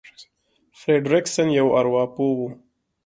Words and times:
فرېډ 0.79 1.03
ريکسن 1.13 1.47
يو 1.59 1.67
ارواپوه 1.79 2.35
دی. 2.39 2.47